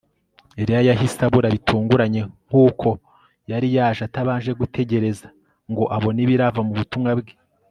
Eliya 0.61 0.81
yahise 0.89 1.19
abura 1.27 1.47
bitunguranye 1.55 2.21
nkuko 2.47 2.89
yari 3.51 3.67
yaje 3.77 4.01
atabanje 4.07 4.51
gutegereza 4.59 5.27
ngo 5.71 5.83
abone 5.95 6.19
ibirava 6.25 6.61
mu 6.69 6.73
butumwa 6.79 7.11
bwe 7.19 7.33